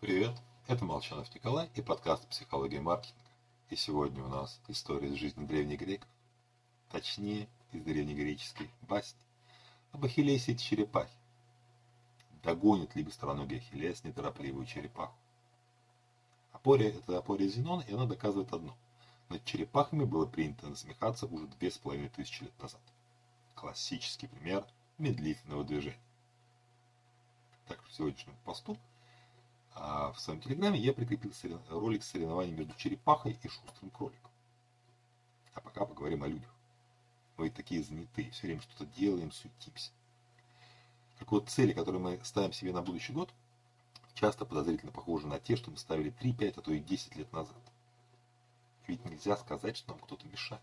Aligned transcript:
Привет, 0.00 0.40
это 0.68 0.84
Молчанов 0.84 1.34
Николай 1.34 1.68
и 1.74 1.82
подкаст 1.82 2.24
«Психология 2.28 2.80
маркетинга». 2.80 3.20
И 3.68 3.74
сегодня 3.74 4.22
у 4.22 4.28
нас 4.28 4.60
история 4.68 5.08
из 5.08 5.14
жизни 5.14 5.44
древних 5.44 5.80
греков, 5.80 6.08
точнее, 6.92 7.48
из 7.72 7.82
древнегреческой 7.82 8.70
басни 8.82 9.18
об 9.90 10.04
Ахиллесе 10.04 10.52
и 10.52 10.56
черепахе. 10.56 11.12
Догонит 12.44 12.94
ли 12.94 13.02
быстроногий 13.02 13.56
Ахиллес 13.56 14.04
неторопливую 14.04 14.66
черепаху? 14.66 15.16
Апория– 16.52 16.90
это 16.96 17.18
апория 17.18 17.48
Зенона, 17.48 17.80
и 17.80 17.92
она 17.92 18.06
доказывает 18.06 18.52
одно. 18.52 18.76
Над 19.28 19.44
черепахами 19.44 20.04
было 20.04 20.26
принято 20.26 20.68
насмехаться 20.68 21.26
уже 21.26 21.48
две 21.48 21.72
с 21.72 21.78
половиной 21.78 22.10
тысячи 22.10 22.44
лет 22.44 22.62
назад. 22.62 22.80
Классический 23.56 24.28
пример 24.28 24.64
медлительного 24.96 25.64
движения. 25.64 25.98
Так, 27.66 27.82
в 27.82 27.92
сегодняшнем 27.92 28.36
посту 28.44 28.78
в 30.14 30.20
своем 30.20 30.40
телеграме 30.40 30.78
я 30.78 30.92
прикрепил 30.92 31.32
ролик 31.70 32.02
соревнований 32.02 32.52
между 32.52 32.74
черепахой 32.74 33.38
и 33.42 33.48
шустрым 33.48 33.90
кроликом. 33.90 34.30
А 35.54 35.60
пока 35.60 35.84
поговорим 35.84 36.22
о 36.22 36.28
людях. 36.28 36.54
Мы 37.36 37.50
такие 37.50 37.82
занятые, 37.82 38.30
все 38.32 38.48
время 38.48 38.60
что-то 38.62 38.86
делаем, 38.86 39.30
суетимся. 39.30 39.92
Так 41.18 41.30
вот, 41.30 41.48
цели, 41.48 41.72
которые 41.72 42.00
мы 42.00 42.20
ставим 42.24 42.52
себе 42.52 42.72
на 42.72 42.82
будущий 42.82 43.12
год, 43.12 43.32
часто 44.14 44.44
подозрительно 44.44 44.92
похожи 44.92 45.26
на 45.26 45.38
те, 45.38 45.56
что 45.56 45.70
мы 45.70 45.76
ставили 45.76 46.10
3, 46.10 46.32
5, 46.32 46.58
а 46.58 46.62
то 46.62 46.72
и 46.72 46.80
10 46.80 47.16
лет 47.16 47.32
назад. 47.32 47.56
Ведь 48.88 49.04
нельзя 49.04 49.36
сказать, 49.36 49.76
что 49.76 49.92
нам 49.92 50.00
кто-то 50.00 50.26
мешает. 50.26 50.62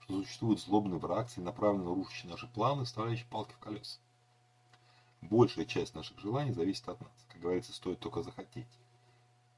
Что 0.00 0.22
существует 0.22 0.60
злобный 0.60 0.98
враг, 0.98 1.28
целенаправленно 1.28 1.94
рушащий 1.94 2.28
наши 2.28 2.46
планы, 2.48 2.84
вставляющий 2.84 3.26
палки 3.26 3.52
в 3.52 3.58
колеса. 3.58 4.00
Большая 5.20 5.64
часть 5.64 5.94
наших 5.94 6.18
желаний 6.20 6.52
зависит 6.52 6.88
от 6.88 7.00
нас. 7.00 7.10
Как 7.28 7.40
говорится, 7.40 7.72
стоит 7.72 7.98
только 8.00 8.22
захотеть. 8.22 8.68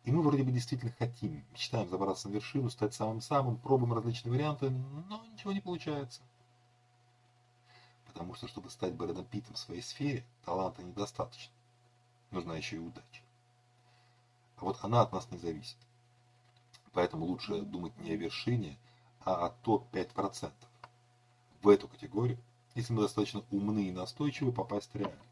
И 0.05 0.13
мы 0.13 0.23
вроде 0.23 0.43
бы 0.43 0.51
действительно 0.51 0.93
хотим, 0.99 1.45
мечтаем 1.53 1.89
забраться 1.89 2.29
на 2.29 2.35
вершину, 2.35 2.71
стать 2.71 2.95
самым-самым, 2.95 3.59
пробуем 3.59 3.93
различные 3.93 4.33
варианты, 4.33 4.71
но 4.71 5.25
ничего 5.27 5.53
не 5.53 5.61
получается. 5.61 6.23
Потому 8.07 8.35
что, 8.35 8.49
чтобы 8.49 8.71
стать 8.71 8.95
Брэдом 8.95 9.27
Питтом 9.27 9.55
в 9.55 9.59
своей 9.59 9.83
сфере, 9.83 10.25
таланта 10.45 10.83
недостаточно. 10.83 11.53
Нужна 12.31 12.57
еще 12.57 12.77
и 12.77 12.81
удача. 12.81 13.23
А 14.57 14.65
вот 14.65 14.79
она 14.83 15.03
от 15.03 15.13
нас 15.13 15.31
не 15.31 15.39
зависит. 15.39 15.77
Поэтому 16.93 17.27
лучше 17.27 17.61
думать 17.63 17.97
не 17.99 18.13
о 18.13 18.17
вершине, 18.17 18.79
а 19.21 19.47
о 19.47 19.51
топ-5%. 19.51 20.53
В 21.63 21.69
эту 21.69 21.89
категорию, 21.89 22.39
если 22.75 22.93
мы 22.93 23.03
достаточно 23.03 23.45
умны 23.51 23.89
и 23.89 23.93
настойчивы, 23.93 24.51
попасть 24.51 24.95
реально. 24.95 25.30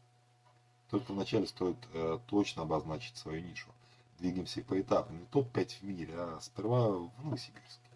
Только 0.89 1.13
вначале 1.13 1.45
стоит 1.45 1.77
э, 1.93 2.19
точно 2.27 2.63
обозначить 2.63 3.15
свою 3.17 3.41
нишу. 3.41 3.69
Двигаемся 4.17 4.61
по 4.63 4.79
этапам, 4.79 5.19
не 5.19 5.25
топ-5 5.25 5.79
в 5.79 5.83
мире, 5.83 6.13
а 6.15 6.39
сперва 6.41 6.89
в 6.89 7.23
Новосибирске. 7.23 7.89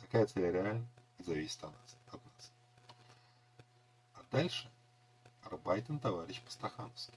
Такая 0.00 0.26
цель 0.26 0.50
реальна 0.50 0.86
и 1.18 1.22
зависит 1.22 1.62
от 1.62 1.72
нас. 1.72 1.96
От 2.08 2.20
нас. 2.24 2.52
А 4.14 4.20
дальше 4.32 4.70
Арбайтен 5.44 5.98
товарищ 5.98 6.40
Пастахановский. 6.42 7.14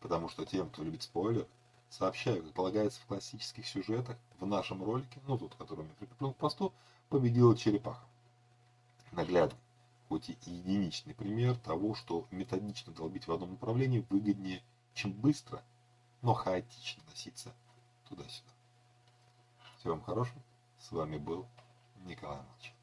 Потому 0.00 0.28
что 0.28 0.44
тем, 0.44 0.68
кто 0.68 0.82
любит 0.82 1.02
спойлер, 1.02 1.46
сообщаю, 1.88 2.42
как 2.42 2.52
полагается 2.52 3.00
в 3.00 3.06
классических 3.06 3.66
сюжетах, 3.66 4.16
в 4.40 4.46
нашем 4.46 4.82
ролике, 4.82 5.20
ну 5.26 5.38
тот, 5.38 5.54
который 5.54 5.84
меня 5.84 5.94
прикреплен 6.00 6.34
к 6.34 6.36
посту, 6.36 6.72
победила 7.08 7.56
черепаха. 7.56 8.04
Наглядно 9.12 9.56
хоть 10.12 10.28
и 10.28 10.36
единичный 10.44 11.14
пример 11.14 11.56
того, 11.56 11.94
что 11.94 12.28
методично 12.30 12.92
долбить 12.92 13.26
в 13.26 13.32
одном 13.32 13.52
направлении 13.52 14.04
выгоднее, 14.10 14.62
чем 14.92 15.14
быстро, 15.14 15.62
но 16.20 16.34
хаотично 16.34 17.02
носиться 17.08 17.54
туда-сюда. 18.10 18.52
Всего 19.78 19.94
вам 19.94 20.02
хорошего. 20.02 20.42
С 20.78 20.92
вами 20.92 21.16
был 21.16 21.46
Николай 22.04 22.42
Молчан. 22.42 22.74